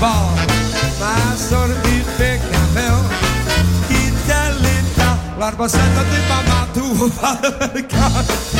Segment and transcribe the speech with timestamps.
[0.00, 0.34] ball.
[0.98, 3.04] Ma sono di peccato,
[3.88, 7.38] Italietta, l'arbasetta di mamma tu fa
[7.74, 8.59] il cazzo.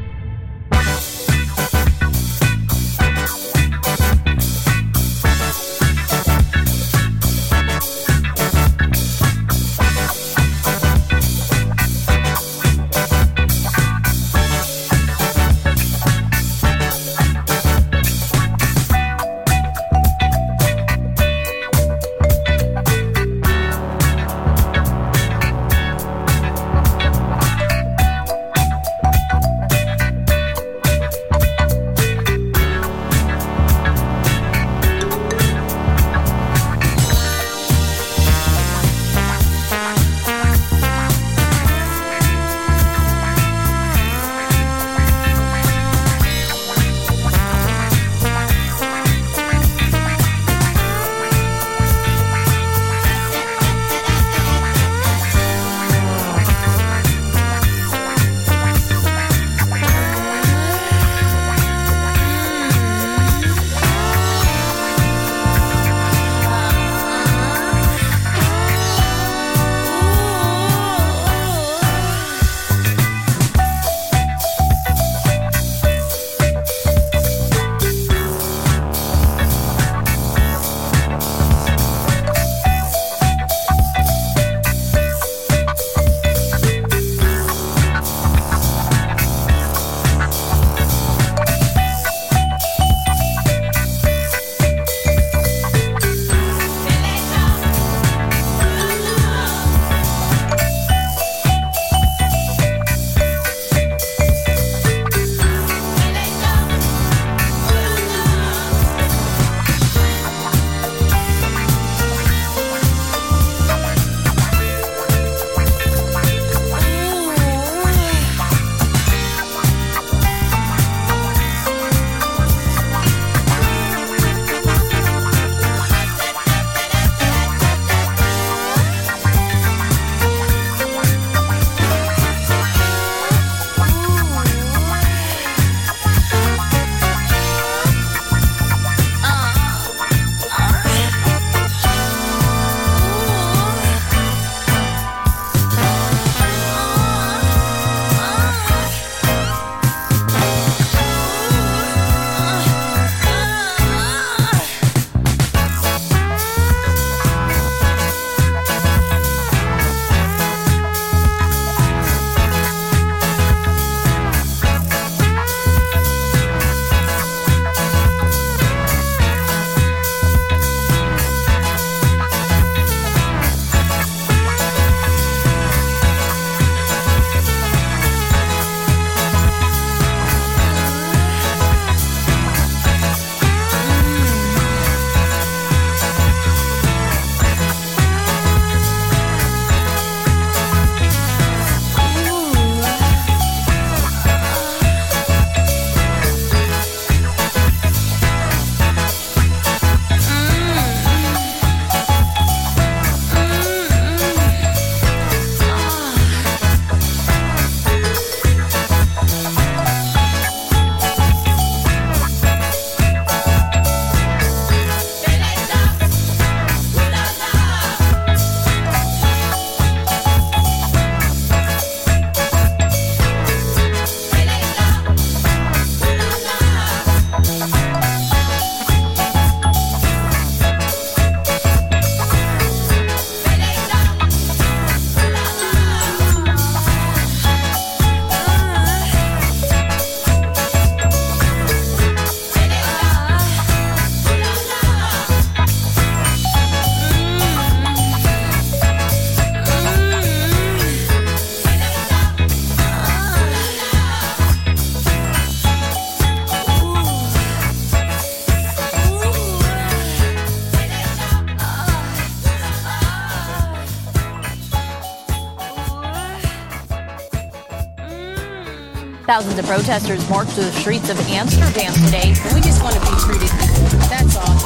[269.61, 272.29] The protesters marched to the streets of Amsterdam today.
[272.51, 273.99] We just want to be treated equal.
[274.09, 274.57] That's all.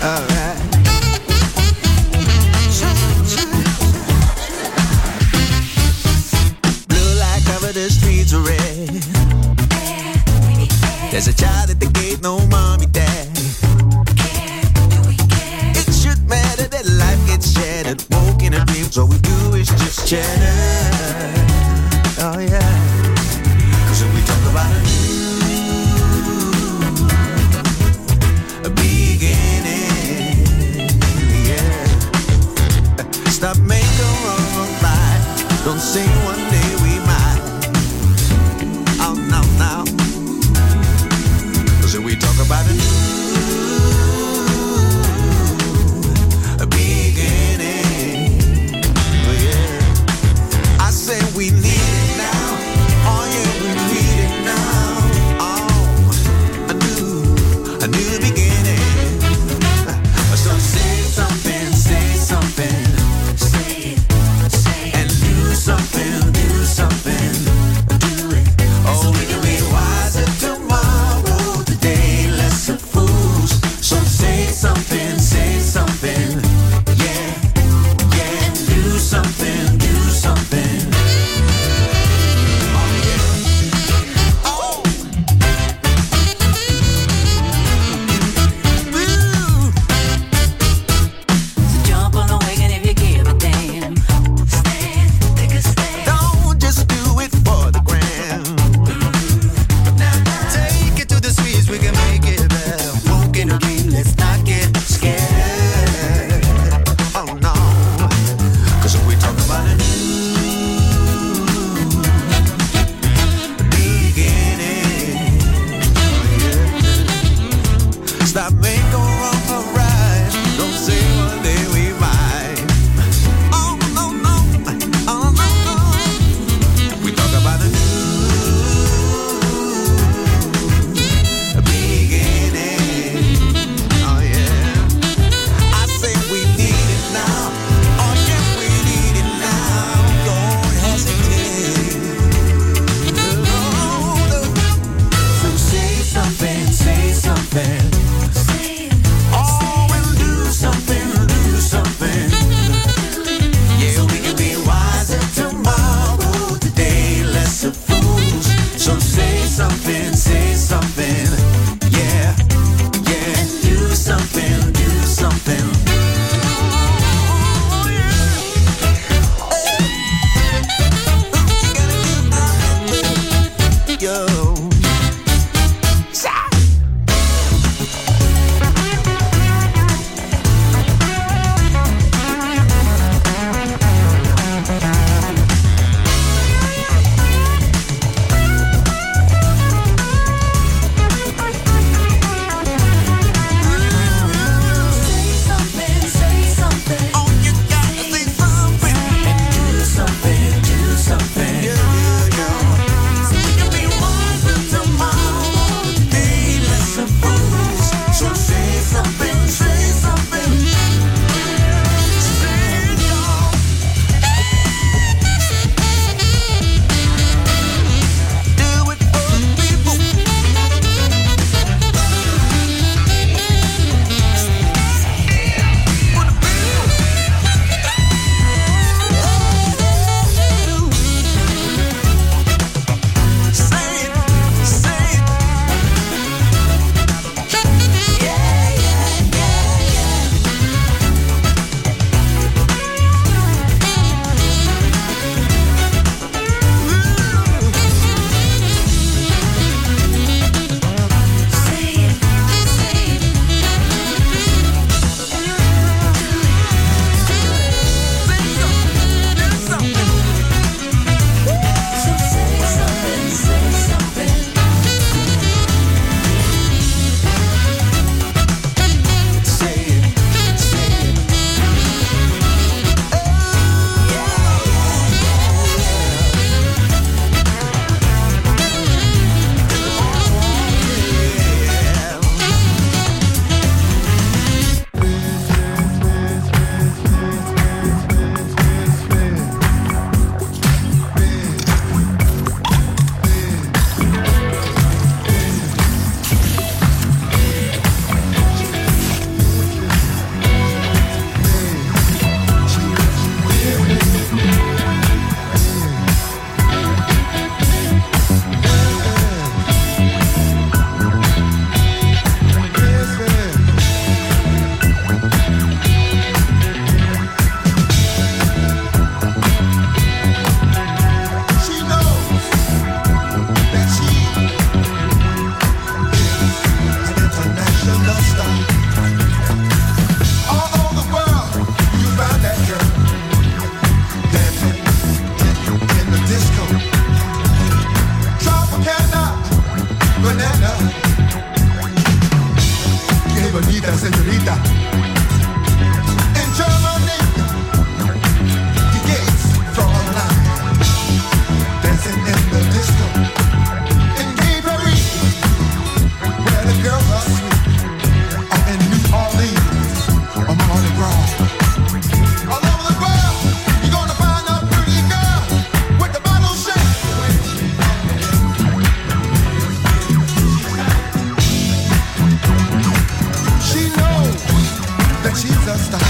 [0.00, 0.33] Uh.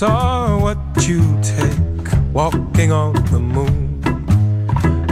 [0.00, 0.78] Are what
[1.08, 4.00] you take walking on the moon.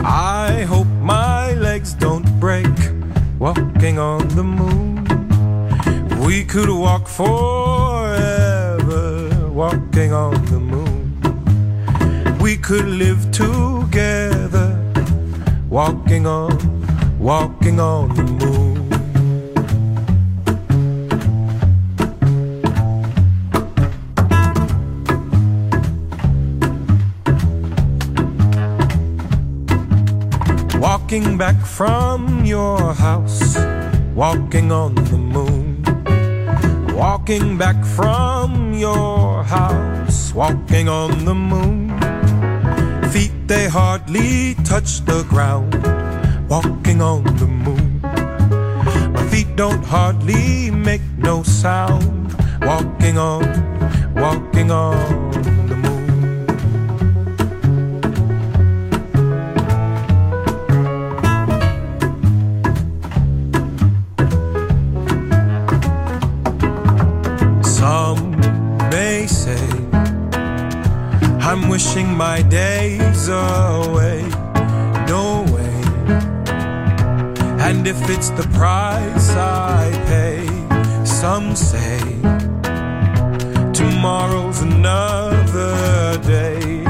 [0.04, 2.68] I hope my legs don't break
[3.40, 5.04] walking on the moon.
[6.24, 7.66] We could walk forever
[9.50, 11.18] walking on the moon.
[12.38, 14.78] We could live together
[15.68, 18.25] walking on, walking on
[34.46, 35.82] walking on the moon.
[36.94, 41.90] Walking back from your house, walking on the moon.
[43.10, 45.74] Feet they hardly touch the ground,
[46.48, 48.00] walking on the moon.
[49.12, 52.32] My feet don't hardly make no sound,
[52.62, 53.42] walking on,
[71.76, 74.22] wishing my days away.
[75.12, 75.78] No way.
[77.66, 80.46] And if it's the price I pay,
[81.04, 82.00] some say
[83.74, 86.82] tomorrow's another day.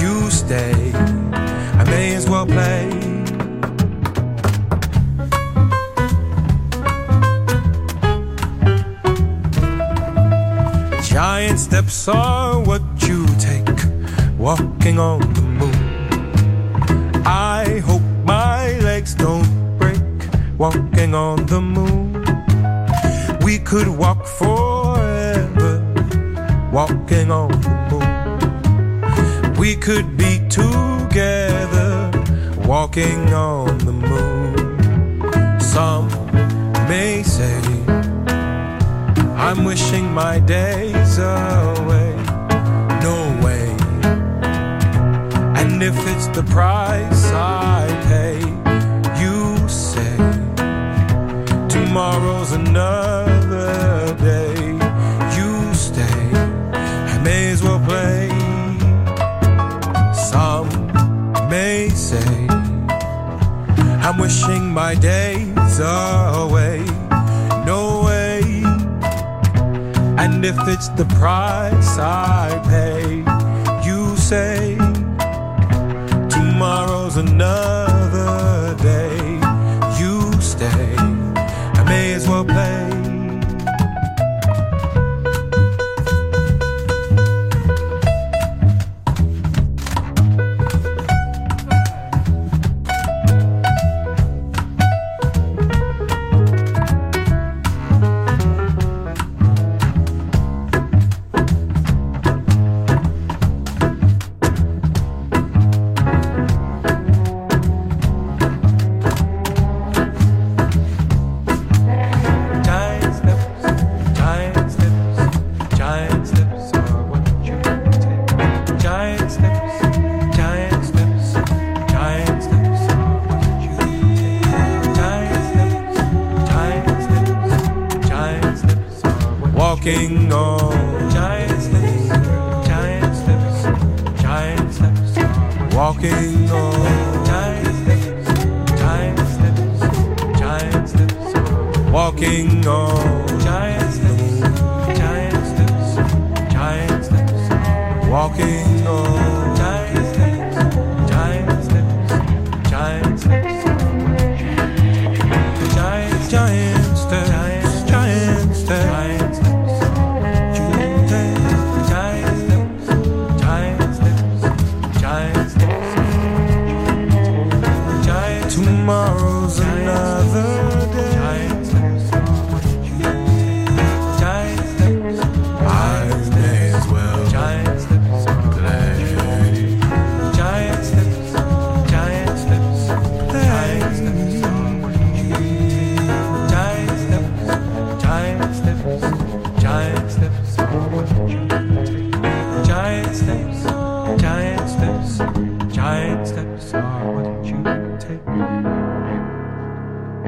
[0.00, 0.92] You stay,
[1.80, 2.88] I may as well play.
[11.02, 12.91] Giant steps are what
[14.42, 17.22] walking on the moon.
[17.24, 20.02] I hope my legs don't break
[20.58, 22.24] walking on the moon.
[23.44, 25.72] We could walk forever
[26.72, 29.54] walking on the moon.
[29.54, 32.10] We could be together
[32.66, 35.60] walking on the moon.
[35.60, 36.08] Some
[36.88, 37.62] may say
[39.36, 42.11] I'm wishing my days away.
[45.84, 48.38] If it's the price I pay,
[49.20, 50.16] you say
[51.68, 54.54] tomorrow's another day.
[55.36, 56.20] You stay,
[56.72, 58.28] I may as well play.
[60.14, 60.68] Some
[61.50, 62.46] may say
[64.04, 66.84] I'm wishing my days away.
[67.66, 68.62] No way.
[70.16, 73.24] And if it's the price I pay,
[73.84, 74.71] you say
[77.22, 79.16] another day.
[79.98, 80.94] You stay,
[81.78, 82.71] I may as well play.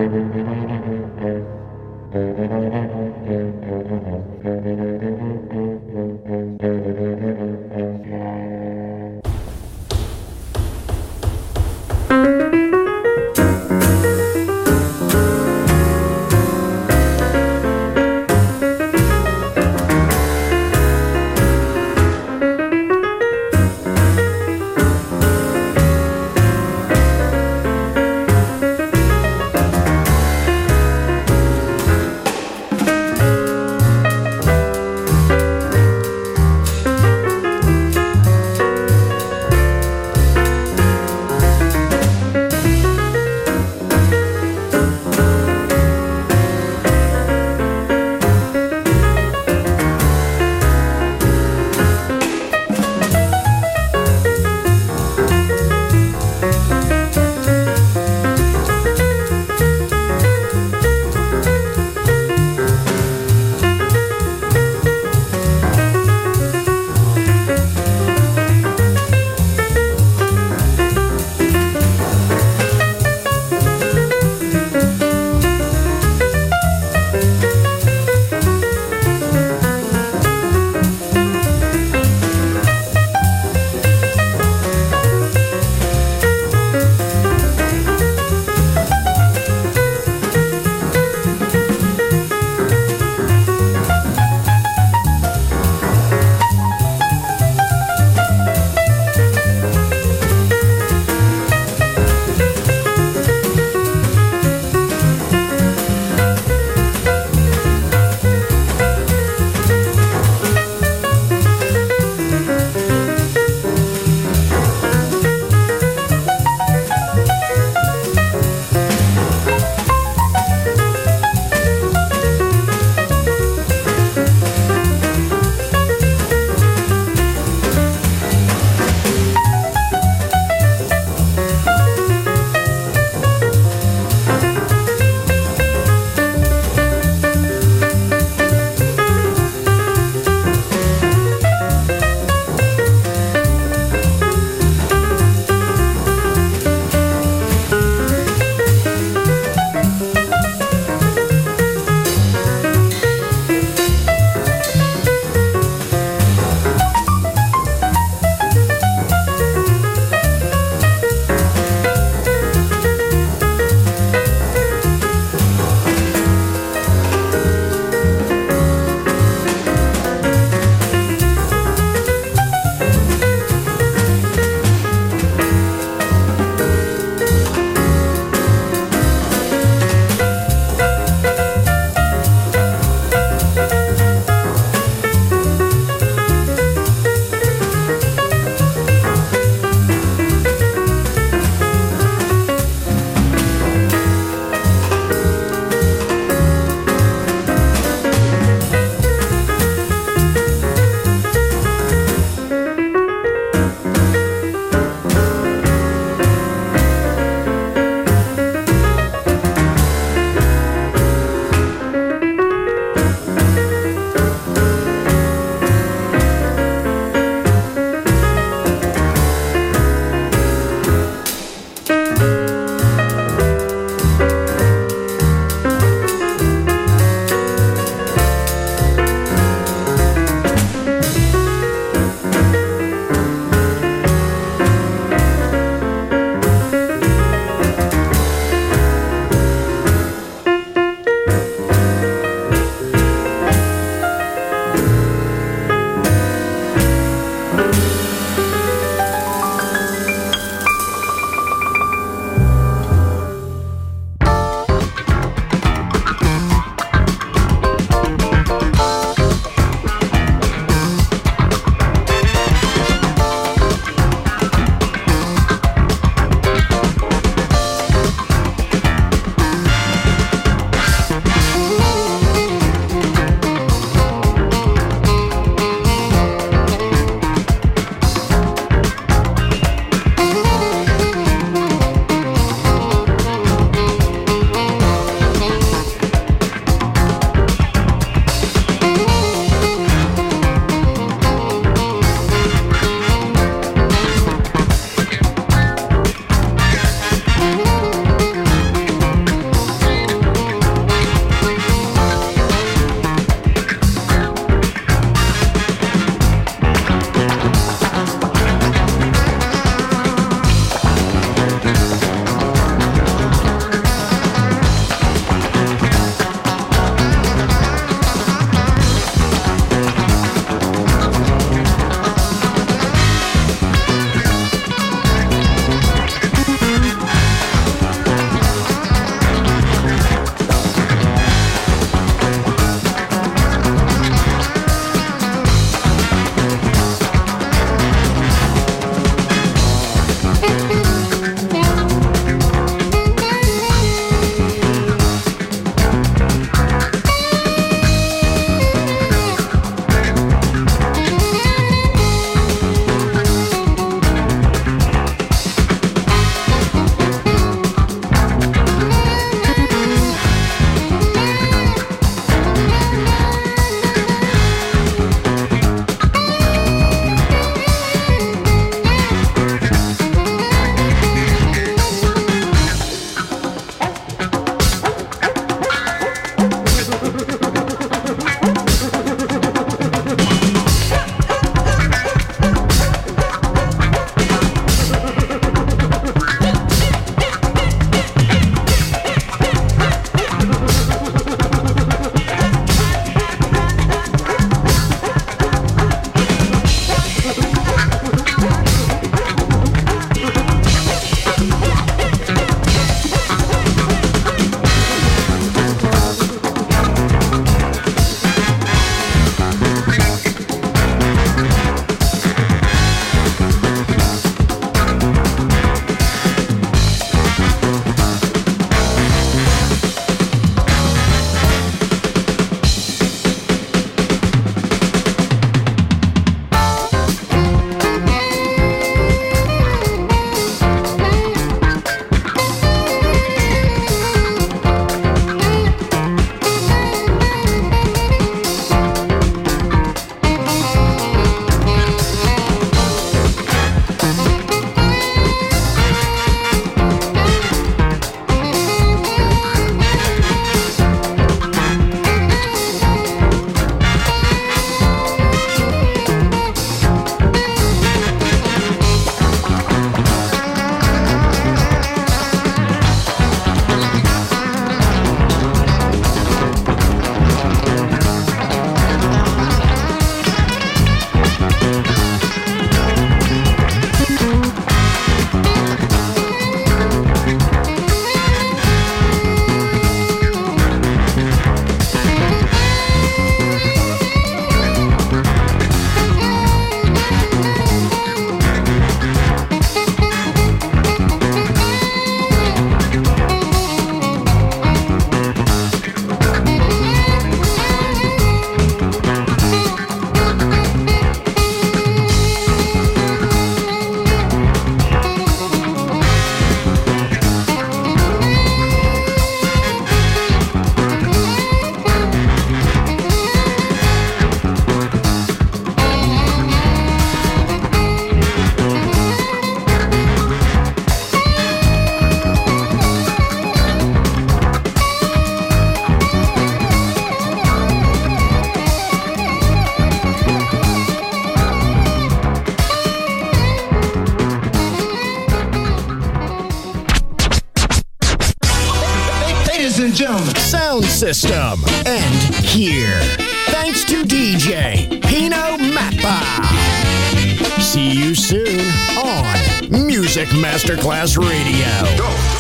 [0.05, 0.35] Thank
[6.89, 6.94] you.